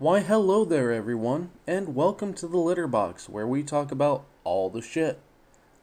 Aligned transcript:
Why, 0.00 0.22
hello 0.22 0.64
there, 0.64 0.90
everyone, 0.90 1.50
and 1.68 1.94
welcome 1.94 2.34
to 2.34 2.48
the 2.48 2.58
Litter 2.58 2.88
Box, 2.88 3.28
where 3.28 3.46
we 3.46 3.62
talk 3.62 3.92
about 3.92 4.24
all 4.42 4.68
the 4.68 4.82
shit. 4.82 5.20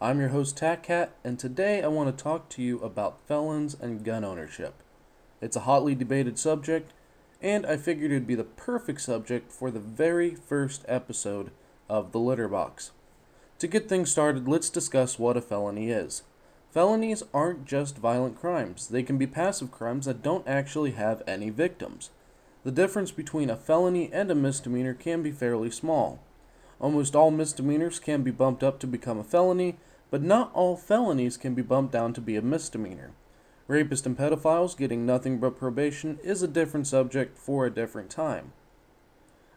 I'm 0.02 0.20
your 0.20 0.30
host, 0.30 0.58
TatCat, 0.58 1.12
and 1.24 1.40
today 1.40 1.82
I 1.82 1.88
want 1.88 2.16
to 2.16 2.24
talk 2.24 2.50
to 2.50 2.62
you 2.62 2.82
about 2.82 3.26
felons 3.26 3.74
and 3.80 4.04
gun 4.04 4.26
ownership. 4.26 4.74
It's 5.40 5.56
a 5.56 5.62
hotly 5.62 5.96
debated 5.96 6.38
subject, 6.38 6.92
and 7.42 7.66
I 7.66 7.78
figured 7.78 8.12
it'd 8.12 8.28
be 8.28 8.36
the 8.36 8.44
perfect 8.44 9.00
subject 9.00 9.50
for 9.50 9.72
the 9.72 9.80
very 9.80 10.36
first 10.36 10.84
episode 10.90 11.52
of 11.90 12.12
the 12.12 12.20
Litter 12.20 12.50
Box. 12.50 12.92
To 13.60 13.68
get 13.68 13.88
things 13.88 14.12
started, 14.12 14.46
let's 14.46 14.70
discuss 14.70 15.20
what 15.20 15.38
a 15.38 15.42
felony 15.42 15.90
is. 15.90 16.24
Felonies 16.72 17.24
aren't 17.34 17.64
just 17.64 17.98
violent 17.98 18.38
crimes, 18.38 18.90
they 18.90 19.04
can 19.04 19.18
be 19.18 19.26
passive 19.26 19.72
crimes 19.72 20.06
that 20.06 20.22
don't 20.22 20.46
actually 20.46 20.92
have 20.92 21.24
any 21.26 21.50
victims. 21.50 22.10
The 22.64 22.72
difference 22.72 23.12
between 23.12 23.50
a 23.50 23.56
felony 23.56 24.12
and 24.14 24.30
a 24.30 24.36
misdemeanor 24.36 24.94
can 24.94 25.24
be 25.24 25.32
fairly 25.32 25.72
small. 25.72 26.20
Almost 26.80 27.16
all 27.16 27.32
misdemeanors 27.32 28.00
can 28.00 28.24
be 28.24 28.32
bumped 28.32 28.64
up 28.64 28.80
to 28.80 28.88
become 28.88 29.18
a 29.18 29.24
felony, 29.24 29.78
but 30.10 30.22
not 30.22 30.52
all 30.54 30.76
felonies 30.76 31.38
can 31.38 31.54
be 31.56 31.62
bumped 31.62 31.94
down 31.94 32.14
to 32.14 32.22
be 32.22 32.36
a 32.36 32.42
misdemeanor. 32.42 33.12
Rapists 33.68 34.06
and 34.06 34.18
pedophiles 34.18 34.78
getting 34.78 35.06
nothing 35.06 35.40
but 35.40 35.58
probation 35.58 36.20
is 36.24 36.44
a 36.44 36.48
different 36.48 36.88
subject 36.88 37.38
for 37.38 37.66
a 37.66 37.72
different 37.72 38.10
time. 38.10 38.54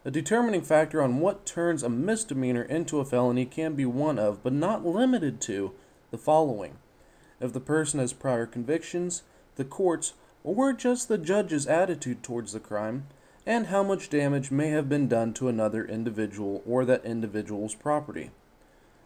A 0.03 0.11
determining 0.11 0.61
factor 0.61 1.01
on 1.01 1.19
what 1.19 1.45
turns 1.45 1.83
a 1.83 1.89
misdemeanor 1.89 2.61
into 2.61 2.99
a 2.99 3.05
felony 3.05 3.45
can 3.45 3.75
be 3.75 3.85
one 3.85 4.19
of, 4.19 4.43
but 4.43 4.53
not 4.53 4.85
limited 4.85 5.41
to, 5.41 5.73
the 6.11 6.17
following 6.17 6.77
if 7.39 7.53
the 7.53 7.59
person 7.59 7.99
has 7.99 8.13
prior 8.13 8.45
convictions, 8.45 9.23
the 9.55 9.65
court's, 9.65 10.13
or 10.45 10.71
just 10.73 11.07
the 11.07 11.17
judge's 11.17 11.65
attitude 11.65 12.21
towards 12.21 12.53
the 12.53 12.59
crime, 12.59 13.07
and 13.47 13.67
how 13.67 13.81
much 13.81 14.09
damage 14.09 14.51
may 14.51 14.69
have 14.69 14.87
been 14.87 15.07
done 15.07 15.33
to 15.33 15.47
another 15.47 15.83
individual 15.85 16.61
or 16.67 16.85
that 16.85 17.03
individual's 17.03 17.73
property. 17.73 18.29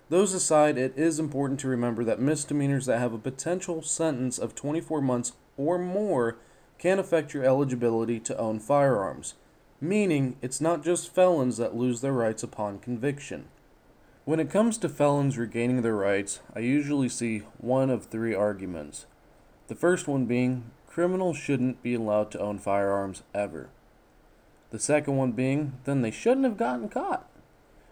Those 0.10 0.34
aside, 0.34 0.78
it 0.78 0.94
is 0.98 1.18
important 1.18 1.60
to 1.62 1.70
remember 1.70 2.04
that 2.04 2.20
misdemeanors 2.20 2.88
that 2.88 3.00
have 3.00 3.14
a 3.14 3.18
potential 3.20 3.82
sentence 3.82 4.38
of 4.38 4.54
24 4.54 5.02
months 5.02 5.34
or 5.56 5.78
more 5.78 6.38
can 6.78 7.00
affect 7.00 7.34
your 7.34 7.44
eligibility 7.44 8.20
to 8.20 8.38
own 8.38 8.60
firearms, 8.60 9.36
meaning 9.80 10.36
it's 10.42 10.60
not 10.60 10.84
just 10.84 11.14
felons 11.14 11.58
that 11.58 11.76
lose 11.76 12.02
their 12.02 12.14
rights 12.14 12.44
upon 12.44 12.80
conviction. 12.80 13.46
When 14.26 14.40
it 14.40 14.50
comes 14.50 14.78
to 14.80 14.90
felons 14.90 15.38
regaining 15.38 15.84
their 15.84 15.96
rights, 15.96 16.42
I 16.54 16.60
usually 16.60 17.10
see 17.10 17.44
one 17.58 17.90
of 17.90 18.06
three 18.06 18.36
arguments. 18.36 19.06
The 19.68 19.76
first 19.76 20.08
one 20.08 20.26
being 20.26 20.72
criminals 20.90 21.38
shouldn't 21.38 21.84
be 21.84 21.94
allowed 21.94 22.32
to 22.32 22.40
own 22.40 22.58
firearms 22.58 23.22
ever. 23.34 23.70
The 24.72 24.80
second 24.80 25.18
one 25.18 25.34
being 25.34 25.74
then 25.86 26.02
they 26.02 26.12
shouldn't 26.12 26.46
have 26.46 26.58
gotten 26.58 26.90
caught. 26.90 27.30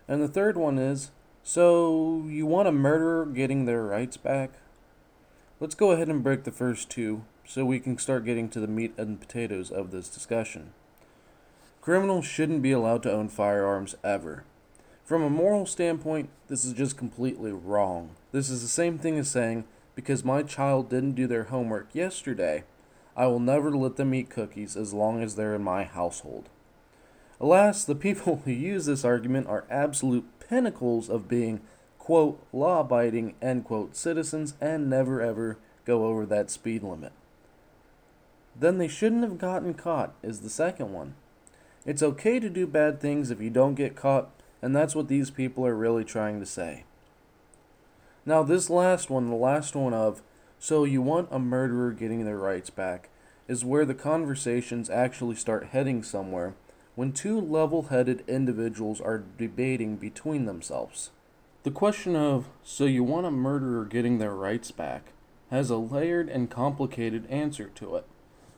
And 0.07 0.21
the 0.21 0.27
third 0.27 0.57
one 0.57 0.79
is 0.79 1.11
so 1.43 2.25
you 2.27 2.45
want 2.45 2.67
a 2.67 2.71
murderer 2.71 3.25
getting 3.25 3.65
their 3.65 3.83
rights 3.83 4.17
back? 4.17 4.53
Let's 5.59 5.75
go 5.75 5.91
ahead 5.91 6.09
and 6.09 6.23
break 6.23 6.43
the 6.43 6.51
first 6.51 6.89
two 6.89 7.23
so 7.45 7.63
we 7.63 7.79
can 7.79 7.97
start 7.99 8.25
getting 8.25 8.49
to 8.49 8.59
the 8.59 8.67
meat 8.67 8.93
and 8.97 9.21
potatoes 9.21 9.71
of 9.71 9.91
this 9.91 10.09
discussion. 10.09 10.73
Criminals 11.81 12.25
shouldn't 12.25 12.61
be 12.61 12.71
allowed 12.71 13.03
to 13.03 13.11
own 13.11 13.29
firearms 13.29 13.95
ever. 14.03 14.43
From 15.05 15.21
a 15.21 15.29
moral 15.29 15.65
standpoint, 15.65 16.29
this 16.47 16.65
is 16.65 16.73
just 16.73 16.97
completely 16.97 17.53
wrong. 17.53 18.09
This 18.33 18.49
is 18.49 18.61
the 18.61 18.67
same 18.67 18.97
thing 18.97 19.17
as 19.17 19.29
saying, 19.29 19.63
because 19.95 20.25
my 20.25 20.43
child 20.43 20.89
didn't 20.89 21.13
do 21.13 21.27
their 21.27 21.45
homework 21.45 21.87
yesterday, 21.93 22.65
I 23.17 23.27
will 23.27 23.41
never 23.41 23.75
let 23.75 23.97
them 23.97 24.13
eat 24.13 24.29
cookies 24.29 24.77
as 24.77 24.93
long 24.93 25.21
as 25.21 25.35
they're 25.35 25.55
in 25.55 25.63
my 25.63 25.83
household. 25.83 26.47
Alas, 27.41 27.83
the 27.83 27.95
people 27.95 28.41
who 28.45 28.51
use 28.51 28.85
this 28.85 29.03
argument 29.03 29.47
are 29.47 29.65
absolute 29.69 30.25
pinnacles 30.39 31.09
of 31.09 31.27
being, 31.27 31.59
quote, 31.99 32.41
law 32.53 32.79
abiding, 32.79 33.35
end 33.41 33.65
quote, 33.65 33.95
citizens 33.95 34.53
and 34.61 34.89
never 34.89 35.21
ever 35.21 35.57
go 35.83 36.05
over 36.05 36.25
that 36.25 36.49
speed 36.49 36.83
limit. 36.83 37.11
Then 38.55 38.77
they 38.77 38.87
shouldn't 38.87 39.23
have 39.23 39.37
gotten 39.37 39.73
caught, 39.73 40.13
is 40.23 40.39
the 40.39 40.49
second 40.49 40.93
one. 40.93 41.15
It's 41.85 42.03
okay 42.03 42.39
to 42.39 42.49
do 42.49 42.65
bad 42.67 43.01
things 43.01 43.31
if 43.31 43.41
you 43.41 43.49
don't 43.49 43.75
get 43.75 43.95
caught 43.95 44.29
and 44.61 44.75
that's 44.75 44.95
what 44.95 45.07
these 45.07 45.29
people 45.29 45.65
are 45.65 45.75
really 45.75 46.03
trying 46.03 46.39
to 46.39 46.45
say. 46.45 46.83
Now, 48.25 48.43
this 48.43 48.69
last 48.69 49.09
one, 49.09 49.29
the 49.29 49.35
last 49.35 49.75
one 49.75 49.93
of, 49.93 50.21
so 50.59 50.83
you 50.83 51.01
want 51.01 51.29
a 51.31 51.39
murderer 51.39 51.91
getting 51.91 52.25
their 52.25 52.37
rights 52.37 52.69
back, 52.69 53.09
is 53.47 53.63
where 53.63 53.85
the 53.85 53.93
conversations 53.93 54.89
actually 54.89 55.35
start 55.35 55.67
heading 55.67 56.03
somewhere 56.03 56.55
when 56.95 57.11
two 57.11 57.39
level 57.39 57.83
headed 57.83 58.23
individuals 58.27 58.99
are 58.99 59.23
debating 59.37 59.95
between 59.97 60.45
themselves. 60.45 61.11
The 61.63 61.71
question 61.71 62.15
of, 62.15 62.47
so 62.63 62.85
you 62.85 63.03
want 63.03 63.27
a 63.27 63.31
murderer 63.31 63.85
getting 63.85 64.17
their 64.17 64.33
rights 64.33 64.71
back, 64.71 65.11
has 65.51 65.69
a 65.69 65.77
layered 65.77 66.29
and 66.29 66.49
complicated 66.49 67.25
answer 67.29 67.69
to 67.75 67.95
it. 67.95 68.05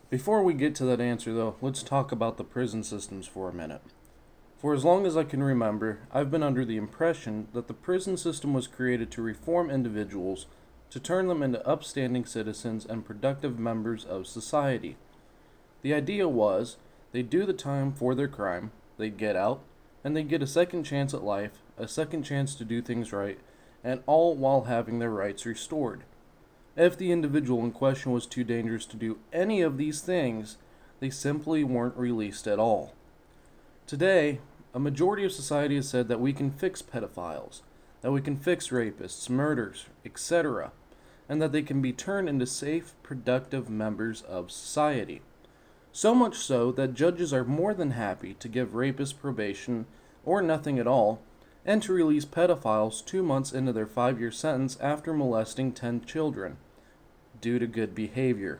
Before 0.09 0.41
we 0.41 0.53
get 0.53 0.73
to 0.75 0.85
that 0.85 1.01
answer, 1.01 1.33
though, 1.33 1.55
let's 1.61 1.83
talk 1.83 2.11
about 2.11 2.37
the 2.37 2.43
prison 2.43 2.83
systems 2.83 3.27
for 3.27 3.49
a 3.49 3.53
minute. 3.53 3.81
For 4.57 4.73
as 4.73 4.83
long 4.83 5.05
as 5.05 5.15
I 5.15 5.23
can 5.23 5.43
remember, 5.43 5.99
I've 6.11 6.31
been 6.31 6.43
under 6.43 6.65
the 6.65 6.77
impression 6.77 7.47
that 7.53 7.67
the 7.67 7.73
prison 7.73 8.17
system 8.17 8.53
was 8.53 8.67
created 8.67 9.11
to 9.11 9.21
reform 9.21 9.69
individuals, 9.69 10.47
to 10.89 10.99
turn 10.99 11.27
them 11.27 11.43
into 11.43 11.67
upstanding 11.67 12.25
citizens 12.25 12.85
and 12.85 13.05
productive 13.05 13.59
members 13.59 14.05
of 14.05 14.27
society. 14.27 14.97
The 15.81 15.93
idea 15.93 16.27
was 16.27 16.77
they'd 17.11 17.29
do 17.29 17.45
the 17.45 17.53
time 17.53 17.93
for 17.93 18.15
their 18.15 18.27
crime, 18.27 18.71
they'd 18.97 19.17
get 19.17 19.35
out, 19.35 19.61
and 20.03 20.15
they'd 20.15 20.29
get 20.29 20.41
a 20.41 20.47
second 20.47 20.83
chance 20.83 21.13
at 21.13 21.23
life, 21.23 21.59
a 21.77 21.87
second 21.87 22.23
chance 22.23 22.55
to 22.55 22.65
do 22.65 22.81
things 22.81 23.13
right, 23.13 23.39
and 23.83 24.01
all 24.05 24.35
while 24.35 24.63
having 24.63 24.99
their 24.99 25.11
rights 25.11 25.45
restored. 25.45 26.03
If 26.75 26.97
the 26.97 27.11
individual 27.11 27.63
in 27.63 27.71
question 27.71 28.11
was 28.11 28.25
too 28.25 28.43
dangerous 28.43 28.85
to 28.87 28.97
do 28.97 29.19
any 29.33 29.61
of 29.61 29.77
these 29.77 30.01
things, 30.01 30.57
they 30.99 31.09
simply 31.09 31.63
weren't 31.63 31.97
released 31.97 32.47
at 32.47 32.59
all. 32.59 32.93
Today, 33.85 34.39
a 34.73 34.79
majority 34.79 35.25
of 35.25 35.31
society 35.31 35.75
has 35.75 35.89
said 35.89 36.07
that 36.07 36.19
we 36.19 36.33
can 36.33 36.51
fix 36.51 36.81
pedophiles, 36.81 37.61
that 38.01 38.11
we 38.11 38.21
can 38.21 38.37
fix 38.37 38.69
rapists, 38.69 39.29
murders, 39.29 39.85
etc., 40.05 40.71
and 41.27 41.41
that 41.41 41.51
they 41.51 41.61
can 41.61 41.81
be 41.81 41.93
turned 41.93 42.27
into 42.27 42.45
safe, 42.45 42.93
productive 43.03 43.69
members 43.69 44.21
of 44.23 44.51
society. 44.51 45.21
So 45.91 46.15
much 46.15 46.37
so 46.37 46.71
that 46.73 46.93
judges 46.93 47.33
are 47.33 47.43
more 47.43 47.73
than 47.73 47.91
happy 47.91 48.33
to 48.35 48.47
give 48.47 48.69
rapists 48.69 49.17
probation 49.17 49.85
or 50.25 50.41
nothing 50.41 50.79
at 50.79 50.87
all, 50.87 51.21
and 51.65 51.83
to 51.83 51.93
release 51.93 52.25
pedophiles 52.25 53.05
two 53.05 53.21
months 53.21 53.51
into 53.51 53.73
their 53.73 53.85
five 53.85 54.19
year 54.19 54.31
sentence 54.31 54.77
after 54.79 55.13
molesting 55.13 55.71
10 55.71 56.05
children, 56.05 56.57
due 57.41 57.59
to 57.59 57.67
good 57.67 57.93
behavior. 57.93 58.59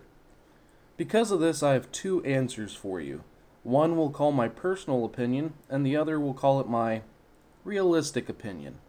Because 0.98 1.32
of 1.32 1.40
this, 1.40 1.64
I 1.64 1.74
have 1.74 1.92
two 1.92 2.24
answers 2.26 2.76
for 2.76 3.00
you. 3.00 3.24
One 3.64 3.96
will 3.96 4.10
call 4.10 4.32
my 4.32 4.48
personal 4.48 5.06
opinion, 5.06 5.54
and 5.70 5.86
the 5.86 5.96
other 5.96 6.20
will 6.20 6.34
call 6.34 6.60
it 6.60 6.68
my 6.68 7.02
realistic 7.64 8.30
opinion. 8.30 8.80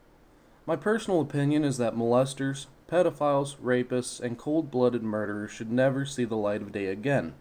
My 0.71 0.77
personal 0.77 1.21
opinion 1.21 1.65
is 1.65 1.79
that 1.79 1.97
molesters, 1.97 2.67
pedophiles, 2.89 3.57
rapists, 3.57 4.21
and 4.21 4.39
cold 4.39 4.71
blooded 4.71 5.03
murderers 5.03 5.51
should 5.51 5.73
never 5.73 6.07
see 6.07 6.25
the 6.25 6.37
light 6.37 6.63
of 6.63 6.71
day 6.71 6.87
again. 6.87 7.35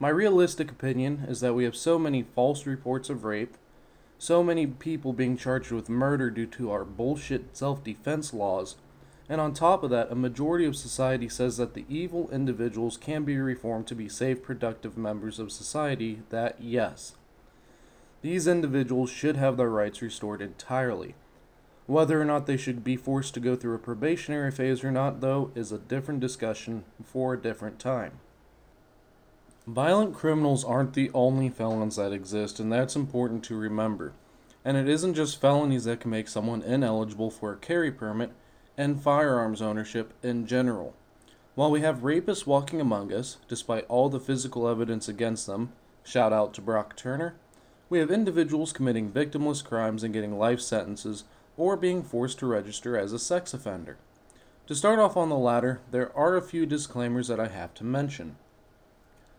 My 0.00 0.08
realistic 0.08 0.68
opinion 0.68 1.26
is 1.28 1.38
that 1.38 1.54
we 1.54 1.62
have 1.62 1.76
so 1.76 1.96
many 1.96 2.24
false 2.24 2.66
reports 2.66 3.08
of 3.08 3.22
rape, 3.22 3.56
so 4.18 4.42
many 4.42 4.66
people 4.66 5.12
being 5.12 5.36
charged 5.36 5.70
with 5.70 5.88
murder 5.88 6.28
due 6.28 6.46
to 6.46 6.72
our 6.72 6.84
bullshit 6.84 7.56
self 7.56 7.84
defense 7.84 8.34
laws, 8.34 8.74
and 9.28 9.40
on 9.40 9.54
top 9.54 9.84
of 9.84 9.90
that, 9.90 10.10
a 10.10 10.16
majority 10.16 10.64
of 10.64 10.74
society 10.74 11.28
says 11.28 11.56
that 11.58 11.74
the 11.74 11.84
evil 11.88 12.28
individuals 12.32 12.96
can 12.96 13.22
be 13.22 13.36
reformed 13.38 13.86
to 13.86 13.94
be 13.94 14.08
safe, 14.08 14.42
productive 14.42 14.98
members 14.98 15.38
of 15.38 15.52
society, 15.52 16.22
that 16.30 16.56
yes, 16.60 17.14
these 18.22 18.48
individuals 18.48 19.08
should 19.08 19.36
have 19.36 19.56
their 19.56 19.70
rights 19.70 20.02
restored 20.02 20.42
entirely. 20.42 21.14
Whether 21.88 22.20
or 22.20 22.26
not 22.26 22.44
they 22.44 22.58
should 22.58 22.84
be 22.84 22.96
forced 22.96 23.32
to 23.32 23.40
go 23.40 23.56
through 23.56 23.74
a 23.74 23.78
probationary 23.78 24.50
phase 24.50 24.84
or 24.84 24.92
not, 24.92 25.22
though, 25.22 25.50
is 25.54 25.72
a 25.72 25.78
different 25.78 26.20
discussion 26.20 26.84
for 27.02 27.32
a 27.32 27.40
different 27.40 27.78
time. 27.78 28.18
Violent 29.66 30.14
criminals 30.14 30.66
aren't 30.66 30.92
the 30.92 31.10
only 31.14 31.48
felons 31.48 31.96
that 31.96 32.12
exist, 32.12 32.60
and 32.60 32.70
that's 32.70 32.94
important 32.94 33.42
to 33.44 33.56
remember. 33.56 34.12
And 34.66 34.76
it 34.76 34.86
isn't 34.86 35.14
just 35.14 35.40
felonies 35.40 35.84
that 35.84 36.00
can 36.00 36.10
make 36.10 36.28
someone 36.28 36.60
ineligible 36.60 37.30
for 37.30 37.54
a 37.54 37.56
carry 37.56 37.90
permit 37.90 38.32
and 38.76 39.02
firearms 39.02 39.62
ownership 39.62 40.12
in 40.22 40.46
general. 40.46 40.94
While 41.54 41.70
we 41.70 41.80
have 41.80 42.00
rapists 42.00 42.46
walking 42.46 42.82
among 42.82 43.14
us, 43.14 43.38
despite 43.48 43.86
all 43.88 44.10
the 44.10 44.20
physical 44.20 44.68
evidence 44.68 45.08
against 45.08 45.46
them, 45.46 45.72
shout 46.04 46.34
out 46.34 46.52
to 46.52 46.60
Brock 46.60 46.96
Turner, 46.96 47.36
we 47.88 47.98
have 47.98 48.10
individuals 48.10 48.74
committing 48.74 49.10
victimless 49.10 49.64
crimes 49.64 50.02
and 50.02 50.12
getting 50.12 50.38
life 50.38 50.60
sentences 50.60 51.24
or 51.58 51.76
being 51.76 52.02
forced 52.02 52.38
to 52.38 52.46
register 52.46 52.96
as 52.96 53.12
a 53.12 53.18
sex 53.18 53.52
offender. 53.52 53.98
To 54.68 54.74
start 54.74 54.98
off 54.98 55.16
on 55.16 55.28
the 55.28 55.36
latter, 55.36 55.80
there 55.90 56.16
are 56.16 56.36
a 56.36 56.42
few 56.42 56.64
disclaimers 56.64 57.28
that 57.28 57.40
I 57.40 57.48
have 57.48 57.74
to 57.74 57.84
mention. 57.84 58.36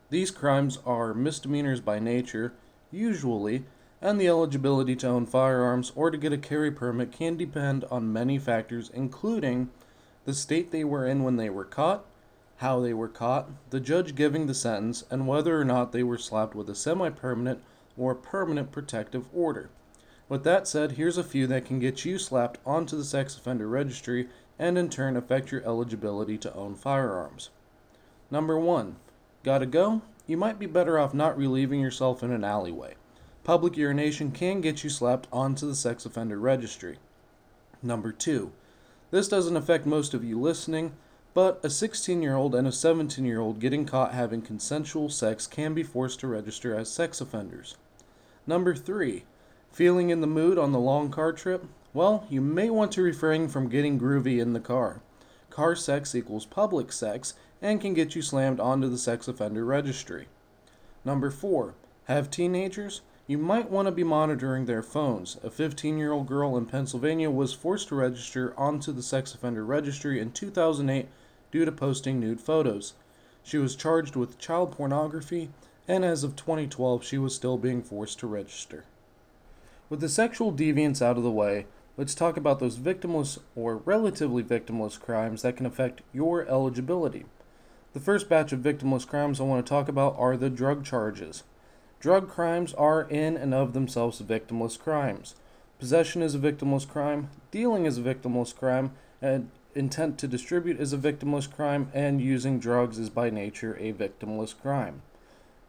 These 0.10 0.30
crimes 0.30 0.80
are 0.86 1.14
misdemeanors 1.14 1.82
by 1.82 2.00
nature 2.00 2.54
usually, 2.92 3.64
and 4.02 4.20
the 4.20 4.28
eligibility 4.28 4.96
to 4.98 5.08
own 5.08 5.26
firearms 5.26 5.92
or 5.96 6.10
to 6.10 6.18
get 6.18 6.34
a 6.34 6.38
carry 6.38 6.72
permit 6.72 7.12
can 7.12 7.38
depend 7.38 7.86
on 7.92 8.14
many 8.14 8.38
factors, 8.38 8.90
including 8.94 9.70
the 10.26 10.34
state 10.34 10.72
they 10.72 10.84
were 10.84 11.06
in 11.06 11.24
when 11.24 11.38
they 11.38 11.50
were 11.50 11.66
caught, 11.66 12.06
how 12.58 12.80
they 12.80 12.94
were 12.94 13.08
caught, 13.08 13.50
the 13.70 13.80
judge 13.80 14.16
giving 14.16 14.48
the 14.48 14.54
sentence, 14.54 15.04
and 15.10 15.28
whether 15.28 15.60
or 15.60 15.66
not 15.66 15.92
they 15.92 16.04
were 16.04 16.18
slapped 16.18 16.56
with 16.56 16.70
a 16.70 16.76
semi 16.76 17.10
permanent 17.10 17.62
or 17.98 18.16
permanent 18.16 18.72
protective 18.72 19.26
order. 19.34 19.70
With 20.30 20.44
that 20.44 20.68
said, 20.68 20.92
here's 20.92 21.18
a 21.18 21.24
few 21.24 21.48
that 21.48 21.66
can 21.66 21.80
get 21.80 22.06
you 22.06 22.20
slapped 22.20 22.60
onto 22.64 22.96
the 22.96 23.04
sex 23.04 23.36
offender 23.36 23.68
registry 23.68 24.30
and 24.60 24.78
in 24.78 24.90
turn 24.90 25.18
affect 25.18 25.52
your 25.52 25.64
eligibility 25.64 26.38
to 26.38 26.54
own 26.54 26.76
firearms. 26.76 27.50
Number 28.30 28.58
one, 28.60 28.98
gotta 29.44 29.66
go? 29.66 30.04
You 30.28 30.38
might 30.38 30.60
be 30.60 30.68
better 30.68 31.00
off 31.00 31.16
not 31.16 31.36
relieving 31.36 31.82
yourself 31.82 32.22
in 32.22 32.32
an 32.32 32.44
alleyway. 32.44 32.94
Public 33.44 33.76
urination 33.76 34.32
can 34.32 34.62
get 34.62 34.84
you 34.84 34.92
slapped 34.92 35.28
onto 35.34 35.66
the 35.66 35.74
sex 35.74 36.06
offender 36.06 36.38
registry. 36.38 37.00
Number 37.82 38.12
two, 38.12 38.52
this 39.10 39.28
doesn't 39.28 39.58
affect 39.58 39.88
most 39.88 40.14
of 40.14 40.24
you 40.24 40.40
listening, 40.40 40.94
but 41.34 41.60
a 41.64 41.72
16 41.72 42.22
year 42.22 42.36
old 42.36 42.54
and 42.54 42.68
a 42.68 42.72
17 42.72 43.26
year 43.26 43.40
old 43.40 43.60
getting 43.60 43.86
caught 43.86 44.14
having 44.14 44.44
consensual 44.44 45.10
sex 45.10 45.48
can 45.48 45.74
be 45.74 45.82
forced 45.82 46.20
to 46.20 46.28
register 46.28 46.76
as 46.76 46.92
sex 46.92 47.20
offenders. 47.20 47.78
Number 48.46 48.76
three, 48.76 49.24
feeling 49.72 50.10
in 50.10 50.22
the 50.22 50.28
mood 50.28 50.58
on 50.58 50.72
the 50.72 50.80
long 50.80 51.12
car 51.12 51.32
trip? 51.32 51.66
Well, 51.94 52.26
you 52.30 52.42
may 52.42 52.70
want 52.70 52.92
to 52.94 53.02
refrain 53.02 53.48
from 53.48 53.70
getting 53.70 54.00
groovy 54.00 54.40
in 54.40 54.54
the 54.54 54.60
car. 54.60 55.02
Car 55.50 55.76
sex 55.76 56.14
equals 56.14 56.46
public 56.46 56.92
sex 56.92 57.34
and 57.62 57.82
can 57.82 57.94
get 57.94 58.16
you 58.16 58.22
slammed 58.22 58.60
onto 58.60 58.90
the 58.90 58.98
sex 58.98 59.28
offender 59.28 59.66
registry. 59.66 60.28
Number 61.04 61.32
four, 61.32 61.76
have 62.06 62.30
teenagers? 62.30 63.02
you 63.30 63.38
might 63.38 63.70
want 63.70 63.86
to 63.86 63.92
be 63.92 64.04
monitoring 64.04 64.66
their 64.66 64.82
phones. 64.82 65.38
A 65.44 65.52
15 65.52 66.00
year 66.00 66.12
old 66.12 66.26
girl 66.26 66.58
in 66.58 66.66
Pennsylvania 66.66 67.30
was 67.30 67.54
forced 67.54 67.90
to 67.90 67.96
register 67.96 68.56
onto 68.58 68.92
the 68.92 69.04
sex 69.04 69.36
offender 69.36 69.64
registry 69.64 70.20
in 70.20 70.32
2008 70.32 71.08
due 71.52 71.64
to 71.64 71.72
posting 71.72 72.20
nude 72.20 72.42
photos. 72.42 72.94
She 73.44 73.60
was 73.60 73.76
charged 73.76 74.16
with 74.16 74.40
child 74.40 74.72
pornography, 74.72 75.52
and 75.88 76.04
as 76.04 76.24
of 76.24 76.36
2012, 76.36 77.04
she 77.04 77.20
was 77.20 77.36
still 77.36 77.60
being 77.60 77.84
forced 77.84 78.18
to 78.20 78.26
register. 78.28 78.86
With 79.90 80.02
the 80.02 80.10
sexual 80.10 80.54
deviance 80.54 81.02
out 81.02 81.18
of 81.18 81.24
the 81.24 81.32
way, 81.32 81.66
let's 81.98 82.14
talk 82.14 82.38
about 82.38 82.60
those 82.60 82.78
victimless 82.78 83.40
or 83.56 83.78
relatively 83.78 84.44
victimless 84.44 85.00
crimes 85.00 85.42
that 85.42 85.58
can 85.58 85.66
affect 85.66 86.04
your 86.14 86.48
eligibility. 86.48 87.26
The 87.94 88.00
first 88.00 88.30
batch 88.30 88.54
of 88.54 88.60
victimless 88.60 89.08
crimes 89.08 89.42
I 89.42 89.46
want 89.46 89.66
to 89.66 89.70
talk 89.70 89.90
about 89.90 90.16
are 90.20 90.38
the 90.38 90.52
drug 90.52 90.86
charges. 90.86 91.42
Drug 92.00 92.30
crimes 92.30 92.76
are 92.76 93.02
in 93.10 93.36
and 93.36 93.52
of 93.52 93.74
themselves 93.74 94.22
victimless 94.22 94.78
crimes. 94.78 95.34
Possession 95.80 96.22
is 96.22 96.36
a 96.36 96.40
victimless 96.40 96.88
crime, 96.88 97.30
dealing 97.50 97.86
is 97.86 97.98
a 97.98 98.02
victimless 98.02 98.56
crime, 98.56 98.92
and 99.24 99.50
intent 99.74 100.20
to 100.20 100.28
distribute 100.28 100.80
is 100.80 100.94
a 100.94 100.98
victimless 100.98 101.52
crime, 101.52 101.90
and 101.96 102.22
using 102.22 102.60
drugs 102.60 103.00
is 103.00 103.10
by 103.10 103.32
nature 103.32 103.76
a 103.80 103.92
victimless 103.92 104.54
crime. 104.56 105.02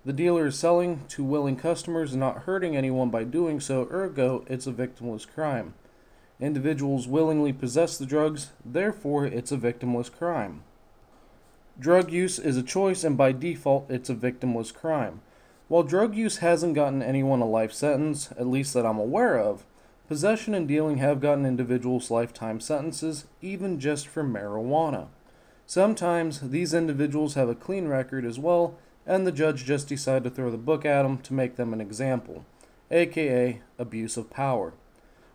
The 0.05 0.13
dealer 0.15 0.47
is 0.47 0.59
selling 0.59 1.05
to 1.09 1.23
willing 1.23 1.57
customers 1.57 2.13
and 2.13 2.21
not 2.21 2.45
hurting 2.45 2.75
anyone 2.75 3.11
by 3.11 3.25
doing 3.25 3.61
so, 3.61 3.87
ergo, 3.91 4.45
it's 4.47 4.67
a 4.67 4.73
victimless 4.73 5.29
crime. 5.29 5.75
Individuals 6.41 7.07
willingly 7.07 7.53
possess 7.53 7.99
the 7.99 8.07
drugs, 8.07 8.51
therefore, 8.65 9.27
it's 9.27 9.53
a 9.53 9.59
victimless 9.59 10.11
crime. 10.11 10.63
Drug 11.79 12.11
use 12.11 12.39
is 12.39 12.57
a 12.57 12.63
choice, 12.63 13.05
and 13.05 13.17
by 13.17 13.33
default, 13.33 13.91
it's 13.91 14.09
a 14.09 14.15
victimless 14.15 14.73
crime. 14.73 15.21
While 15.69 15.83
drug 15.83 16.15
use 16.15 16.39
hasn't 16.39 16.75
gotten 16.75 17.03
anyone 17.03 17.43
a 17.43 17.47
life 17.47 17.73
sentence, 17.73 18.33
at 18.39 18.47
least 18.47 18.73
that 18.73 18.87
I'm 18.87 18.99
aware 18.99 19.39
of, 19.39 19.65
possession 20.09 20.55
and 20.55 20.67
dealing 20.67 20.97
have 20.97 21.21
gotten 21.21 21.45
individuals 21.45 22.11
lifetime 22.11 22.59
sentences, 22.59 23.27
even 23.43 23.79
just 23.79 24.09
for 24.09 24.25
marijuana. 24.25 25.09
Sometimes 25.67 26.51
these 26.51 26.73
individuals 26.73 27.35
have 27.35 27.51
a 27.51 27.55
clean 27.55 27.87
record 27.87 28.25
as 28.25 28.39
well, 28.39 28.79
and 29.07 29.27
the 29.27 29.33
judge 29.33 29.65
just 29.65 29.89
decided 29.89 30.25
to 30.25 30.31
throw 30.31 30.51
the 30.51 30.59
book 30.59 30.85
at 30.85 31.03
them 31.03 31.19
to 31.19 31.35
make 31.35 31.57
them 31.57 31.73
an 31.73 31.81
example, 31.81 32.45
aka 32.91 33.61
abuse 33.79 34.17
of 34.17 34.31
power. 34.31 34.73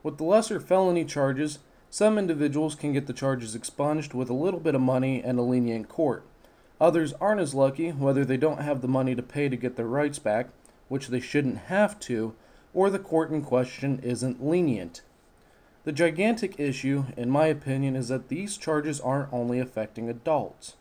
With 0.04 0.18
the 0.18 0.24
lesser 0.24 0.60
felony 0.60 1.06
charges, 1.06 1.60
some 1.90 2.18
individuals 2.18 2.76
can 2.76 2.94
get 2.94 3.08
the 3.08 3.14
charges 3.14 3.56
expunged 3.56 4.14
with 4.14 4.30
a 4.30 4.34
little 4.34 4.60
bit 4.60 4.76
of 4.76 4.82
money 4.82 5.24
and 5.24 5.40
a 5.40 5.42
lenient 5.42 5.90
court. 5.90 6.26
Others 6.80 7.14
aren't 7.22 7.42
as 7.42 7.54
lucky, 7.56 7.92
whether 7.92 8.26
they 8.26 8.38
don't 8.38 8.62
have 8.62 8.82
the 8.82 8.88
money 8.88 9.16
to 9.16 9.24
pay 9.24 9.48
to 9.48 9.56
get 9.56 9.78
their 9.78 9.88
rights 9.88 10.20
back, 10.20 10.50
which 10.90 11.08
they 11.08 11.20
shouldn't 11.20 11.58
have 11.58 12.00
to, 12.02 12.36
or 12.74 12.90
the 12.90 13.00
court 13.00 13.32
in 13.32 13.42
question 13.42 14.00
isn't 14.04 14.46
lenient. 14.46 15.02
The 15.86 15.92
gigantic 15.92 16.60
issue, 16.60 17.06
in 17.16 17.30
my 17.30 17.46
opinion, 17.48 17.96
is 17.96 18.10
that 18.10 18.28
these 18.28 18.58
charges 18.58 19.00
aren't 19.00 19.32
only 19.32 19.60
affecting 19.60 20.10
adults, 20.10 20.76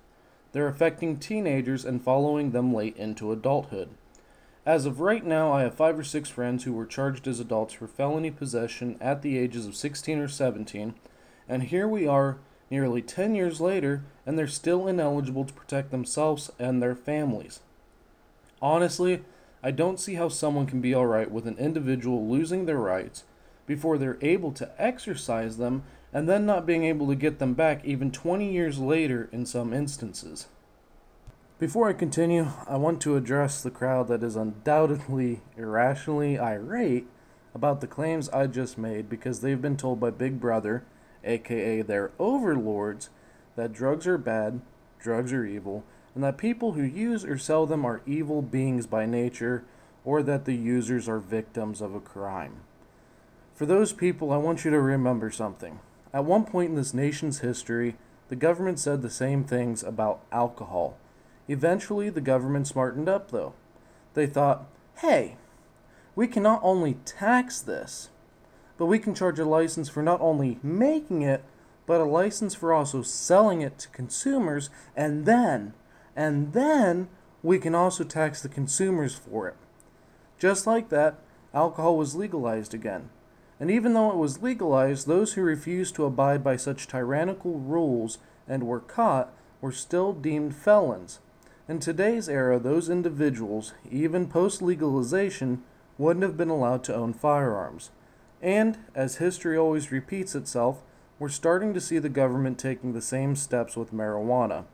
they're 0.54 0.68
affecting 0.68 1.16
teenagers 1.16 1.84
and 1.84 2.00
following 2.00 2.52
them 2.52 2.72
late 2.72 2.96
into 2.96 3.32
adulthood. 3.32 3.88
As 4.64 4.86
of 4.86 5.00
right 5.00 5.26
now, 5.26 5.52
I 5.52 5.62
have 5.62 5.74
five 5.74 5.98
or 5.98 6.04
six 6.04 6.30
friends 6.30 6.62
who 6.62 6.72
were 6.72 6.86
charged 6.86 7.26
as 7.26 7.40
adults 7.40 7.74
for 7.74 7.88
felony 7.88 8.30
possession 8.30 8.96
at 9.00 9.22
the 9.22 9.36
ages 9.36 9.66
of 9.66 9.74
16 9.74 10.16
or 10.20 10.28
17, 10.28 10.94
and 11.48 11.64
here 11.64 11.88
we 11.88 12.06
are 12.06 12.38
nearly 12.70 13.02
10 13.02 13.34
years 13.34 13.60
later, 13.60 14.04
and 14.24 14.38
they're 14.38 14.46
still 14.46 14.86
ineligible 14.86 15.44
to 15.44 15.52
protect 15.52 15.90
themselves 15.90 16.52
and 16.60 16.80
their 16.80 16.94
families. 16.94 17.58
Honestly, 18.62 19.24
I 19.60 19.72
don't 19.72 19.98
see 19.98 20.14
how 20.14 20.28
someone 20.28 20.66
can 20.66 20.80
be 20.80 20.94
alright 20.94 21.32
with 21.32 21.48
an 21.48 21.58
individual 21.58 22.28
losing 22.28 22.66
their 22.66 22.78
rights 22.78 23.24
before 23.66 23.98
they're 23.98 24.18
able 24.20 24.52
to 24.52 24.70
exercise 24.78 25.56
them 25.56 25.82
and 26.14 26.26
then 26.26 26.46
not 26.46 26.64
being 26.64 26.84
able 26.84 27.08
to 27.08 27.14
get 27.14 27.38
them 27.38 27.52
back 27.52 27.84
even 27.84 28.10
20 28.10 28.50
years 28.50 28.78
later 28.78 29.28
in 29.32 29.44
some 29.44 29.74
instances. 29.74 30.46
Before 31.58 31.88
I 31.88 31.92
continue, 31.92 32.48
I 32.66 32.76
want 32.76 33.02
to 33.02 33.16
address 33.16 33.62
the 33.62 33.70
crowd 33.70 34.08
that 34.08 34.22
is 34.22 34.36
undoubtedly 34.36 35.42
irrationally 35.56 36.38
irate 36.38 37.06
about 37.54 37.80
the 37.80 37.86
claims 37.86 38.30
I 38.30 38.46
just 38.46 38.78
made 38.78 39.10
because 39.10 39.40
they've 39.40 39.60
been 39.60 39.76
told 39.76 40.00
by 40.00 40.10
Big 40.10 40.40
Brother 40.40 40.84
aka 41.24 41.82
their 41.82 42.12
overlords, 42.18 43.10
that 43.56 43.72
drugs 43.72 44.06
are 44.06 44.18
bad, 44.18 44.60
drugs 44.98 45.32
are 45.32 45.44
evil, 45.44 45.84
and 46.14 46.22
that 46.22 46.38
people 46.38 46.72
who 46.72 46.82
use 46.82 47.24
or 47.24 47.38
sell 47.38 47.66
them 47.66 47.84
are 47.84 48.02
evil 48.06 48.42
beings 48.42 48.86
by 48.86 49.06
nature, 49.06 49.64
or 50.04 50.22
that 50.22 50.44
the 50.44 50.54
users 50.54 51.08
are 51.08 51.18
victims 51.18 51.80
of 51.80 51.94
a 51.94 52.00
crime. 52.00 52.60
For 53.54 53.66
those 53.66 53.92
people, 53.92 54.32
I 54.32 54.36
want 54.36 54.64
you 54.64 54.70
to 54.70 54.80
remember 54.80 55.30
something. 55.30 55.80
At 56.14 56.24
one 56.24 56.44
point 56.44 56.70
in 56.70 56.76
this 56.76 56.94
nation's 56.94 57.40
history, 57.40 57.96
the 58.28 58.36
government 58.36 58.78
said 58.78 59.02
the 59.02 59.10
same 59.10 59.42
things 59.42 59.82
about 59.82 60.20
alcohol. 60.30 60.96
Eventually, 61.48 62.08
the 62.08 62.20
government 62.20 62.68
smartened 62.68 63.08
up, 63.08 63.32
though. 63.32 63.52
They 64.14 64.28
thought, 64.28 64.68
hey, 64.98 65.36
we 66.14 66.28
can 66.28 66.44
not 66.44 66.60
only 66.62 66.94
tax 67.04 67.60
this, 67.60 68.10
but 68.78 68.86
we 68.86 69.00
can 69.00 69.16
charge 69.16 69.40
a 69.40 69.44
license 69.44 69.88
for 69.88 70.04
not 70.04 70.20
only 70.20 70.60
making 70.62 71.22
it, 71.22 71.42
but 71.84 72.00
a 72.00 72.04
license 72.04 72.54
for 72.54 72.72
also 72.72 73.02
selling 73.02 73.60
it 73.60 73.76
to 73.80 73.88
consumers, 73.88 74.70
and 74.96 75.26
then, 75.26 75.74
and 76.14 76.52
then 76.52 77.08
we 77.42 77.58
can 77.58 77.74
also 77.74 78.04
tax 78.04 78.40
the 78.40 78.48
consumers 78.48 79.16
for 79.16 79.48
it. 79.48 79.56
Just 80.38 80.64
like 80.64 80.90
that, 80.90 81.18
alcohol 81.52 81.98
was 81.98 82.14
legalized 82.14 82.72
again. 82.72 83.10
And 83.64 83.70
even 83.70 83.94
though 83.94 84.10
it 84.10 84.18
was 84.18 84.42
legalized, 84.42 85.06
those 85.06 85.32
who 85.32 85.40
refused 85.40 85.94
to 85.94 86.04
abide 86.04 86.44
by 86.44 86.54
such 86.56 86.86
tyrannical 86.86 87.54
rules 87.58 88.18
and 88.46 88.64
were 88.64 88.78
caught 88.78 89.32
were 89.62 89.72
still 89.72 90.12
deemed 90.12 90.54
felons. 90.54 91.20
In 91.66 91.78
today's 91.78 92.28
era, 92.28 92.58
those 92.58 92.90
individuals, 92.90 93.72
even 93.90 94.28
post 94.28 94.60
legalization, 94.60 95.62
wouldn't 95.96 96.24
have 96.24 96.36
been 96.36 96.50
allowed 96.50 96.84
to 96.84 96.94
own 96.94 97.14
firearms. 97.14 97.90
And, 98.42 98.76
as 98.94 99.16
history 99.16 99.56
always 99.56 99.90
repeats 99.90 100.34
itself, 100.34 100.82
we're 101.18 101.30
starting 101.30 101.72
to 101.72 101.80
see 101.80 101.98
the 101.98 102.10
government 102.10 102.58
taking 102.58 102.92
the 102.92 103.00
same 103.00 103.34
steps 103.34 103.78
with 103.78 103.94
marijuana. 103.94 104.66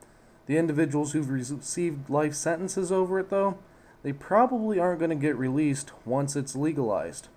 The 0.46 0.58
individuals 0.58 1.12
who've 1.12 1.30
received 1.30 2.10
life 2.10 2.34
sentences 2.34 2.90
over 2.90 3.20
it, 3.20 3.30
though, 3.30 3.56
they 4.02 4.12
probably 4.12 4.80
aren't 4.80 4.98
going 4.98 5.10
to 5.10 5.14
get 5.14 5.38
released 5.38 5.92
once 6.04 6.34
it's 6.34 6.56
legalized. 6.56 7.28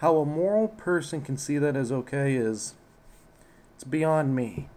How 0.00 0.16
a 0.16 0.24
moral 0.24 0.68
person 0.68 1.20
can 1.20 1.36
see 1.36 1.58
that 1.58 1.76
as 1.76 1.92
okay 1.92 2.34
is. 2.34 2.74
it's 3.74 3.84
beyond 3.84 4.34
me. 4.34 4.70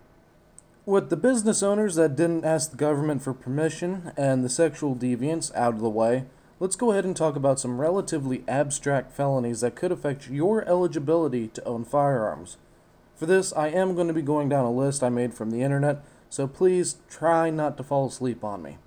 With 0.86 1.10
the 1.10 1.15
business 1.15 1.63
owners 1.63 1.96
that 1.96 2.18
didn't 2.18 2.44
ask 2.44 2.72
the 2.72 2.77
government 2.77 3.22
for 3.22 3.34
permission 3.34 4.12
and 4.18 4.44
the 4.44 4.50
sexual 4.50 4.98
deviants 4.98 5.56
out 5.56 5.75
of 5.75 5.80
the 5.80 5.89
way, 5.89 6.25
let's 6.60 6.75
go 6.75 6.92
ahead 6.92 7.06
and 7.06 7.15
talk 7.15 7.38
about 7.38 7.58
some 7.58 7.80
relatively 7.80 8.44
abstract 8.50 9.13
felonies 9.13 9.62
that 9.62 9.77
could 9.77 9.94
affect 9.94 10.30
your 10.30 10.68
eligibility 10.68 11.48
to 11.48 11.63
own 11.63 11.86
firearms. 11.86 12.58
For 13.15 13.25
this, 13.25 13.53
I 13.53 13.70
am 13.70 13.96
going 13.96 14.10
to 14.10 14.13
be 14.13 14.22
going 14.22 14.50
down 14.50 14.65
a 14.65 14.74
list 14.74 15.03
I 15.03 15.08
made 15.08 15.34
from 15.34 15.51
the 15.51 15.62
internet, 15.62 16.03
so 16.30 16.48
please 16.48 16.98
try 17.10 17.50
not 17.50 17.77
to 17.77 17.84
fall 17.84 18.08
asleep 18.08 18.44
on 18.44 18.62
me. 18.62 18.77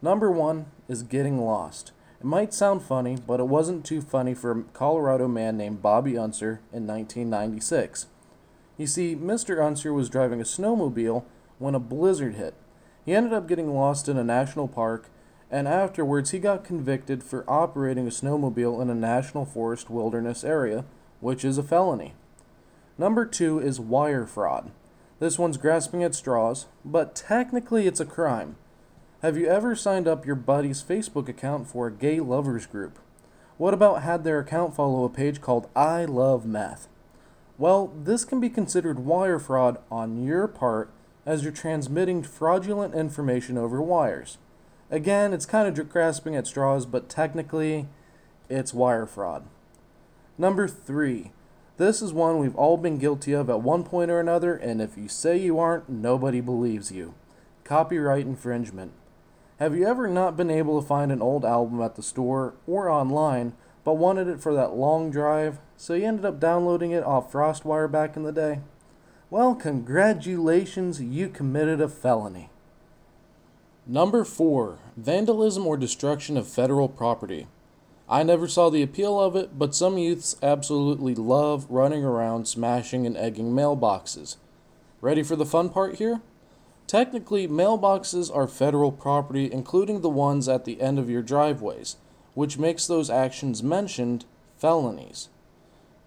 Number 0.00 0.30
one 0.30 0.66
is 0.88 1.02
getting 1.02 1.36
lost. 1.36 1.90
It 2.20 2.26
might 2.26 2.52
sound 2.52 2.82
funny, 2.82 3.16
but 3.16 3.38
it 3.38 3.46
wasn't 3.46 3.84
too 3.84 4.00
funny 4.00 4.34
for 4.34 4.50
a 4.50 4.62
Colorado 4.72 5.28
man 5.28 5.56
named 5.56 5.82
Bobby 5.82 6.18
Unser 6.18 6.60
in 6.72 6.86
1996. 6.86 8.06
You 8.76 8.86
see, 8.88 9.14
Mr. 9.14 9.64
Unser 9.64 9.92
was 9.92 10.08
driving 10.08 10.40
a 10.40 10.44
snowmobile 10.44 11.24
when 11.58 11.76
a 11.76 11.80
blizzard 11.80 12.34
hit. 12.34 12.54
He 13.04 13.14
ended 13.14 13.32
up 13.32 13.46
getting 13.46 13.72
lost 13.72 14.08
in 14.08 14.18
a 14.18 14.24
national 14.24 14.66
park, 14.66 15.08
and 15.48 15.68
afterwards 15.68 16.30
he 16.30 16.40
got 16.40 16.64
convicted 16.64 17.22
for 17.22 17.48
operating 17.48 18.06
a 18.06 18.10
snowmobile 18.10 18.82
in 18.82 18.90
a 18.90 18.94
national 18.94 19.44
forest 19.44 19.88
wilderness 19.88 20.42
area, 20.42 20.84
which 21.20 21.44
is 21.44 21.56
a 21.56 21.62
felony. 21.62 22.14
Number 22.98 23.26
two 23.26 23.60
is 23.60 23.78
wire 23.78 24.26
fraud. 24.26 24.72
This 25.20 25.38
one's 25.38 25.56
grasping 25.56 26.02
at 26.02 26.16
straws, 26.16 26.66
but 26.84 27.14
technically 27.14 27.86
it's 27.86 28.00
a 28.00 28.04
crime. 28.04 28.56
Have 29.20 29.36
you 29.36 29.48
ever 29.48 29.74
signed 29.74 30.06
up 30.06 30.24
your 30.24 30.36
buddy's 30.36 30.80
Facebook 30.80 31.28
account 31.28 31.66
for 31.66 31.88
a 31.88 31.92
gay 31.92 32.20
lovers 32.20 32.66
group? 32.66 33.00
What 33.56 33.74
about 33.74 34.02
had 34.04 34.22
their 34.22 34.38
account 34.38 34.76
follow 34.76 35.02
a 35.02 35.08
page 35.08 35.40
called 35.40 35.68
I 35.74 36.04
Love 36.04 36.46
Meth? 36.46 36.86
Well, 37.58 37.92
this 38.04 38.24
can 38.24 38.38
be 38.38 38.48
considered 38.48 39.00
wire 39.00 39.40
fraud 39.40 39.78
on 39.90 40.22
your 40.22 40.46
part 40.46 40.92
as 41.26 41.42
you're 41.42 41.50
transmitting 41.50 42.22
fraudulent 42.22 42.94
information 42.94 43.58
over 43.58 43.82
wires. 43.82 44.38
Again, 44.88 45.32
it's 45.32 45.46
kind 45.46 45.66
of 45.66 45.88
grasping 45.88 46.36
at 46.36 46.46
straws, 46.46 46.86
but 46.86 47.08
technically, 47.08 47.88
it's 48.48 48.72
wire 48.72 49.04
fraud. 49.04 49.48
Number 50.38 50.68
three. 50.68 51.32
This 51.76 52.00
is 52.00 52.12
one 52.12 52.38
we've 52.38 52.54
all 52.54 52.76
been 52.76 52.98
guilty 52.98 53.32
of 53.32 53.50
at 53.50 53.62
one 53.62 53.82
point 53.82 54.12
or 54.12 54.20
another, 54.20 54.54
and 54.54 54.80
if 54.80 54.96
you 54.96 55.08
say 55.08 55.36
you 55.36 55.58
aren't, 55.58 55.88
nobody 55.88 56.40
believes 56.40 56.92
you. 56.92 57.14
Copyright 57.64 58.24
infringement. 58.24 58.92
Have 59.58 59.76
you 59.76 59.88
ever 59.88 60.06
not 60.06 60.36
been 60.36 60.52
able 60.52 60.80
to 60.80 60.86
find 60.86 61.10
an 61.10 61.20
old 61.20 61.44
album 61.44 61.80
at 61.82 61.96
the 61.96 62.02
store 62.02 62.54
or 62.64 62.88
online, 62.88 63.54
but 63.82 63.94
wanted 63.94 64.28
it 64.28 64.40
for 64.40 64.54
that 64.54 64.76
long 64.76 65.10
drive, 65.10 65.58
so 65.76 65.94
you 65.94 66.06
ended 66.06 66.24
up 66.24 66.38
downloading 66.38 66.92
it 66.92 67.02
off 67.02 67.32
FrostWire 67.32 67.90
back 67.90 68.16
in 68.16 68.22
the 68.22 68.30
day? 68.30 68.60
Well, 69.30 69.56
congratulations, 69.56 71.02
you 71.02 71.28
committed 71.28 71.80
a 71.80 71.88
felony. 71.88 72.50
Number 73.84 74.24
4 74.24 74.78
Vandalism 74.96 75.66
or 75.66 75.76
destruction 75.76 76.36
of 76.36 76.46
federal 76.46 76.88
property. 76.88 77.48
I 78.08 78.22
never 78.22 78.46
saw 78.46 78.70
the 78.70 78.82
appeal 78.82 79.18
of 79.18 79.34
it, 79.34 79.58
but 79.58 79.74
some 79.74 79.98
youths 79.98 80.36
absolutely 80.40 81.16
love 81.16 81.66
running 81.68 82.04
around 82.04 82.46
smashing 82.46 83.06
and 83.06 83.16
egging 83.16 83.52
mailboxes. 83.52 84.36
Ready 85.00 85.24
for 85.24 85.34
the 85.34 85.44
fun 85.44 85.68
part 85.68 85.96
here? 85.96 86.20
Technically, 86.88 87.46
mailboxes 87.46 88.34
are 88.34 88.48
federal 88.48 88.90
property, 88.90 89.52
including 89.52 90.00
the 90.00 90.08
ones 90.08 90.48
at 90.48 90.64
the 90.64 90.80
end 90.80 90.98
of 90.98 91.10
your 91.10 91.20
driveways, 91.20 91.96
which 92.32 92.56
makes 92.56 92.86
those 92.86 93.10
actions 93.10 93.62
mentioned 93.62 94.24
felonies. 94.56 95.28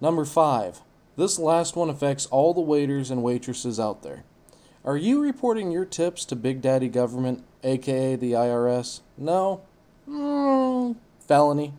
Number 0.00 0.24
5. 0.24 0.80
This 1.16 1.38
last 1.38 1.76
one 1.76 1.88
affects 1.88 2.26
all 2.26 2.52
the 2.52 2.60
waiters 2.60 3.12
and 3.12 3.22
waitresses 3.22 3.78
out 3.78 4.02
there. 4.02 4.24
Are 4.84 4.96
you 4.96 5.22
reporting 5.22 5.70
your 5.70 5.84
tips 5.84 6.24
to 6.24 6.34
Big 6.34 6.60
Daddy 6.60 6.88
Government, 6.88 7.44
aka 7.62 8.16
the 8.16 8.32
IRS? 8.32 9.02
No? 9.16 9.60
Mm, 10.08 10.96
felony. 11.20 11.74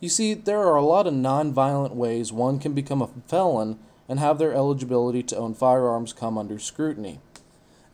You 0.00 0.08
see, 0.08 0.34
there 0.34 0.62
are 0.66 0.74
a 0.74 0.84
lot 0.84 1.06
of 1.06 1.14
non-violent 1.14 1.94
ways 1.94 2.32
one 2.32 2.58
can 2.58 2.72
become 2.72 3.02
a 3.02 3.10
felon 3.28 3.78
and 4.08 4.18
have 4.18 4.38
their 4.38 4.52
eligibility 4.52 5.22
to 5.22 5.36
own 5.36 5.54
firearms 5.54 6.12
come 6.12 6.36
under 6.36 6.58
scrutiny. 6.58 7.20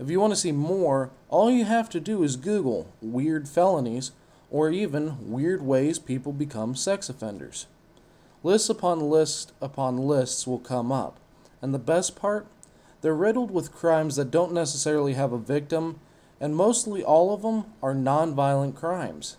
If 0.02 0.11
you 0.11 0.18
want 0.18 0.32
to 0.32 0.40
see 0.40 0.50
more, 0.50 1.11
all 1.28 1.49
you 1.49 1.64
have 1.64 1.88
to 1.90 2.00
do 2.00 2.25
is 2.25 2.35
Google 2.35 2.92
weird 3.00 3.49
felonies 3.49 4.11
or 4.50 4.68
even 4.68 5.30
weird 5.30 5.62
ways 5.62 6.00
people 6.00 6.32
become 6.32 6.75
sex 6.75 7.09
offenders. 7.09 7.66
Lists 8.42 8.68
upon 8.68 8.99
lists 8.99 9.52
upon 9.61 9.99
lists 9.99 10.44
will 10.44 10.59
come 10.59 10.90
up. 10.90 11.21
And 11.62 11.73
the 11.73 11.78
best 11.78 12.16
part? 12.16 12.49
They're 13.00 13.14
riddled 13.14 13.52
with 13.52 13.73
crimes 13.73 14.16
that 14.16 14.32
don't 14.32 14.52
necessarily 14.52 15.12
have 15.12 15.32
a 15.32 15.38
victim, 15.38 16.00
and 16.40 16.56
mostly 16.56 17.04
all 17.04 17.32
of 17.32 17.42
them 17.42 17.66
are 17.80 17.94
non-violent 17.94 18.75
crimes. 18.75 19.37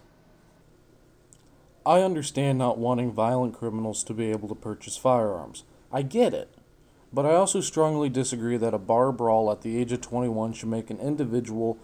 I 1.85 1.99
understand 1.99 2.57
not 2.57 2.77
wanting 2.77 3.11
violent 3.11 3.53
criminals 3.53 4.01
to 4.05 4.13
be 4.13 4.31
able 4.31 4.47
to 4.47 4.55
purchase 4.55 4.95
firearms. 4.95 5.65
I 5.91 6.03
get 6.03 6.33
it. 6.33 6.55
But 7.13 7.27
I 7.27 7.35
also 7.35 7.61
strongly 7.61 8.09
disagree 8.09 8.57
that 8.57 8.73
a 8.73 8.79
bar 8.79 9.11
brawl 9.11 9.51
at 9.51 9.61
the 9.61 9.77
age 9.77 9.91
of 9.91 10.01
21 10.01 10.53
should 10.53 10.69
make 10.69 10.89
an 10.89 10.99
individual 10.99 11.77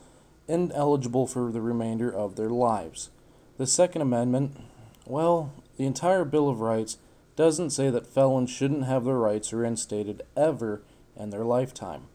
ineligible 0.47 1.27
for 1.27 1.51
the 1.51 1.61
remainder 1.61 2.11
of 2.11 2.35
their 2.35 2.49
lives. 2.49 3.11
The 3.57 3.67
Second 3.67 4.01
Amendment, 4.01 4.57
well, 5.05 5.53
the 5.77 5.85
entire 5.85 6.25
Bill 6.25 6.49
of 6.49 6.61
Rights 6.61 6.97
doesn't 7.35 7.69
say 7.69 7.91
that 7.91 8.07
felons 8.07 8.49
shouldn't 8.49 8.85
have 8.85 9.05
their 9.05 9.17
rights 9.17 9.53
reinstated 9.53 10.23
ever 10.35 10.81
in 11.15 11.29
their 11.29 11.45
lifetime. 11.45 12.07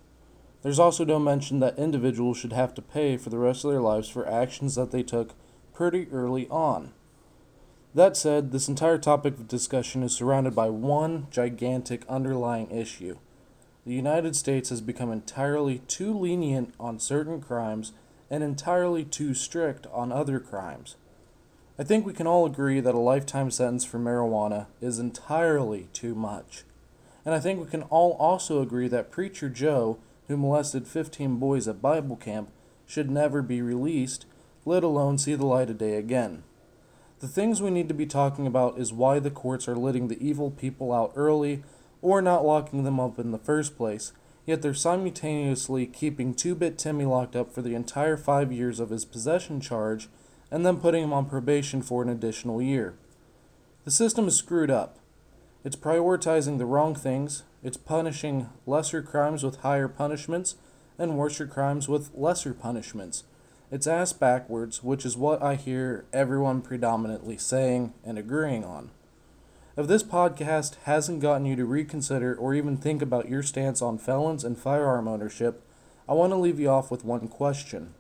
There's 0.63 0.81
also 0.81 1.05
no 1.05 1.19
mention 1.19 1.61
that 1.61 1.79
individuals 1.79 2.39
should 2.39 2.53
have 2.53 2.75
to 2.75 2.83
pay 2.83 3.17
for 3.17 3.31
the 3.31 3.39
rest 3.39 3.65
of 3.65 3.71
their 3.71 3.81
lives 3.81 4.09
for 4.09 4.29
actions 4.29 4.75
that 4.75 4.91
they 4.91 5.03
took 5.03 5.35
pretty 5.73 6.09
early 6.11 6.49
on. 6.49 6.93
That 7.95 8.17
said, 8.17 8.51
this 8.51 8.69
entire 8.69 8.99
topic 8.99 9.35
of 9.35 9.47
discussion 9.47 10.03
is 10.03 10.13
surrounded 10.13 10.53
by 10.53 10.69
one 10.69 11.29
gigantic 11.31 12.05
underlying 12.09 12.69
issue. 12.73 13.19
The 13.87 13.95
United 13.95 14.35
States 14.35 14.71
has 14.71 14.81
become 14.81 15.13
entirely 15.13 15.79
too 15.87 16.13
lenient 16.13 16.75
on 16.81 16.99
certain 16.99 17.41
crimes 17.41 17.93
and 18.29 18.43
entirely 18.43 19.05
too 19.05 19.33
strict 19.33 19.87
on 19.93 20.11
other 20.11 20.41
crimes. 20.41 20.97
I 21.79 21.85
think 21.85 22.05
we 22.05 22.13
can 22.13 22.27
all 22.27 22.47
agree 22.47 22.81
that 22.81 22.97
a 22.97 22.99
lifetime 22.99 23.53
sentence 23.53 23.85
for 23.85 23.99
marijuana 23.99 24.67
is 24.81 24.99
entirely 24.99 25.89
too 25.93 26.17
much. 26.17 26.65
And 27.25 27.33
I 27.33 27.39
think 27.39 27.61
we 27.61 27.71
can 27.71 27.83
all 27.83 28.17
also 28.19 28.61
agree 28.61 28.89
that 28.89 29.13
Preacher 29.13 29.49
Joe, 29.49 29.99
who 30.27 30.37
molested 30.37 30.89
15 30.89 31.37
boys 31.37 31.69
at 31.69 31.81
Bible 31.81 32.17
camp, 32.17 32.51
should 32.87 33.11
never 33.11 33.41
be 33.41 33.63
released, 33.63 34.27
let 34.65 34.83
alone 34.83 35.17
see 35.17 35.37
the 35.37 35.47
light 35.47 35.71
of 35.71 35.79
day 35.79 35.95
again. 35.95 36.43
The 37.21 37.29
things 37.29 37.63
we 37.63 37.71
need 37.71 37.89
to 37.89 37.95
be 37.95 38.07
talking 38.07 38.47
about 38.47 38.79
is 38.79 38.93
why 38.93 39.19
the 39.19 39.31
courts 39.31 39.69
are 39.69 39.77
letting 39.77 40.09
the 40.09 40.27
evil 40.27 40.51
people 40.51 40.93
out 40.93 41.13
early 41.15 41.63
or 42.03 42.21
not 42.21 42.45
locking 42.45 42.85
them 42.85 43.01
up 43.01 43.19
in 43.19 43.31
the 43.31 43.39
first 43.39 43.77
place, 43.77 44.13
yet 44.47 44.61
they're 44.61 44.75
simultaneously 44.75 45.87
keeping 45.87 46.35
2 46.35 46.55
Bit 46.55 46.77
Timmy 46.77 47.05
locked 47.05 47.35
up 47.35 47.53
for 47.53 47.63
the 47.63 47.75
entire 47.75 48.17
five 48.17 48.53
years 48.53 48.79
of 48.79 48.91
his 48.91 49.05
possession 49.05 49.61
charge 49.61 50.09
and 50.51 50.67
then 50.67 50.77
putting 50.77 51.03
him 51.03 51.13
on 51.13 51.27
probation 51.27 51.83
for 51.83 52.03
an 52.03 52.09
additional 52.09 52.61
year. 52.61 52.95
The 53.85 53.91
system 53.91 54.29
is 54.29 54.37
screwed 54.37 54.71
up. 54.71 54.99
It's 55.65 55.77
prioritizing 55.77 56.59
the 56.59 56.67
wrong 56.67 56.95
things, 56.95 57.43
it's 57.63 57.79
punishing 57.79 58.51
lesser 58.67 59.03
crimes 59.03 59.43
with 59.43 59.61
higher 59.61 59.89
punishments, 59.89 60.57
and 60.99 61.17
worser 61.17 61.47
crimes 61.47 61.89
with 61.89 62.11
lesser 62.15 62.53
punishments. 62.53 63.25
It's 63.71 63.87
ass 63.87 64.13
backwards, 64.13 64.85
which 64.85 65.07
is 65.07 65.17
what 65.17 65.43
I 65.43 65.55
hear 65.55 66.05
everyone 66.13 66.61
predominantly 66.61 67.39
saying 67.39 67.95
and 68.05 68.19
agreeing 68.19 68.65
on. 68.65 68.91
If 69.77 69.89
this 69.89 70.03
podcast 70.03 70.77
hasn't 70.85 71.23
gotten 71.23 71.47
you 71.47 71.57
to 71.57 71.65
reconsider 71.65 72.35
or 72.37 72.55
even 72.55 72.77
think 72.77 73.01
about 73.01 73.29
your 73.29 73.43
stance 73.43 73.81
on 73.81 73.99
felons 73.99 74.45
and 74.45 74.59
firearm 74.59 75.09
ownership, 75.09 75.63
I 76.09 76.13
want 76.13 76.33
to 76.33 76.37
leave 76.37 76.61
you 76.61 76.69
off 76.69 76.91
with 76.91 77.05
one 77.05 77.27
question. 77.27 77.95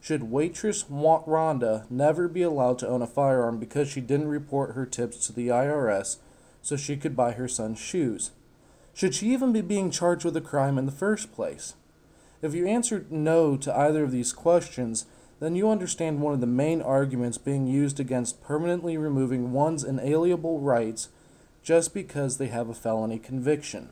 Should 0.00 0.30
waitress 0.30 0.84
Rhonda 0.84 1.88
never 1.90 2.26
be 2.26 2.42
allowed 2.42 2.78
to 2.78 2.88
own 2.88 3.02
a 3.02 3.06
firearm 3.06 3.58
because 3.58 3.88
she 3.88 4.00
didn't 4.00 4.28
report 4.28 4.74
her 4.74 4.86
tips 4.86 5.26
to 5.26 5.32
the 5.32 5.48
IRS 5.48 6.16
so 6.62 6.76
she 6.76 6.96
could 6.96 7.14
buy 7.14 7.32
her 7.32 7.48
son 7.48 7.74
shoes? 7.74 8.30
Should 8.94 9.14
she 9.14 9.32
even 9.32 9.52
be 9.52 9.60
being 9.60 9.90
charged 9.90 10.24
with 10.24 10.36
a 10.36 10.40
crime 10.40 10.78
in 10.78 10.86
the 10.86 10.92
first 10.92 11.32
place? 11.32 11.74
If 12.42 12.54
you 12.54 12.66
answered 12.66 13.10
no 13.10 13.56
to 13.56 13.76
either 13.76 14.04
of 14.04 14.12
these 14.12 14.32
questions, 14.32 15.06
then 15.40 15.54
you 15.54 15.70
understand 15.70 16.20
one 16.20 16.34
of 16.34 16.40
the 16.40 16.46
main 16.46 16.80
arguments 16.80 17.38
being 17.38 17.66
used 17.66 18.00
against 18.00 18.42
permanently 18.42 18.96
removing 18.96 19.52
one's 19.52 19.84
inalienable 19.84 20.60
rights 20.60 21.08
just 21.62 21.92
because 21.92 22.38
they 22.38 22.46
have 22.46 22.68
a 22.68 22.74
felony 22.74 23.18
conviction. 23.18 23.90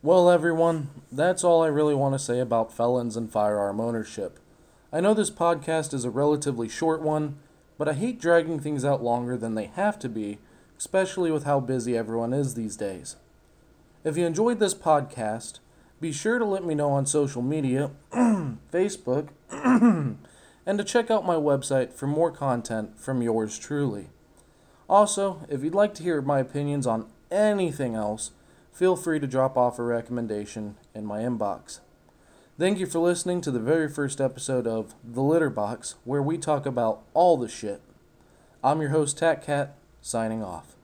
Well, 0.00 0.30
everyone, 0.30 0.90
that's 1.10 1.42
all 1.42 1.62
I 1.62 1.66
really 1.66 1.94
want 1.94 2.14
to 2.14 2.18
say 2.20 2.38
about 2.38 2.72
felons 2.72 3.16
and 3.16 3.30
firearm 3.30 3.80
ownership. 3.80 4.38
I 4.92 5.00
know 5.00 5.12
this 5.12 5.30
podcast 5.30 5.92
is 5.92 6.04
a 6.04 6.10
relatively 6.10 6.68
short 6.68 7.02
one, 7.02 7.38
but 7.76 7.88
I 7.88 7.94
hate 7.94 8.20
dragging 8.20 8.60
things 8.60 8.84
out 8.84 9.02
longer 9.02 9.36
than 9.36 9.54
they 9.54 9.66
have 9.66 9.98
to 9.98 10.08
be, 10.08 10.38
especially 10.78 11.30
with 11.30 11.44
how 11.44 11.60
busy 11.60 11.96
everyone 11.96 12.32
is 12.32 12.54
these 12.54 12.76
days. 12.76 13.16
If 14.04 14.16
you 14.16 14.24
enjoyed 14.24 14.60
this 14.60 14.74
podcast, 14.74 15.58
be 16.00 16.12
sure 16.12 16.38
to 16.38 16.44
let 16.44 16.64
me 16.64 16.74
know 16.74 16.90
on 16.90 17.06
social 17.06 17.42
media, 17.42 17.90
Facebook, 18.12 19.28
and 19.50 20.78
to 20.78 20.84
check 20.84 21.10
out 21.10 21.26
my 21.26 21.34
website 21.34 21.92
for 21.92 22.06
more 22.06 22.30
content 22.30 22.98
from 22.98 23.22
yours 23.22 23.58
truly. 23.58 24.10
Also, 24.88 25.44
if 25.48 25.62
you'd 25.62 25.74
like 25.74 25.94
to 25.94 26.02
hear 26.02 26.22
my 26.22 26.38
opinions 26.38 26.86
on 26.86 27.06
anything 27.30 27.94
else, 27.94 28.30
feel 28.72 28.96
free 28.96 29.18
to 29.18 29.26
drop 29.26 29.56
off 29.56 29.78
a 29.78 29.82
recommendation 29.82 30.76
in 30.94 31.04
my 31.04 31.20
inbox. 31.20 31.80
Thank 32.58 32.78
you 32.78 32.86
for 32.86 32.98
listening 32.98 33.40
to 33.42 33.50
the 33.50 33.60
very 33.60 33.88
first 33.88 34.20
episode 34.20 34.66
of 34.66 34.94
The 35.04 35.22
Litter 35.22 35.50
Box, 35.50 35.94
where 36.04 36.22
we 36.22 36.38
talk 36.38 36.66
about 36.66 37.02
all 37.14 37.36
the 37.36 37.48
shit. 37.48 37.82
I'm 38.64 38.80
your 38.80 38.90
host, 38.90 39.18
Tat 39.18 39.44
Cat, 39.44 39.76
signing 40.00 40.42
off. 40.42 40.77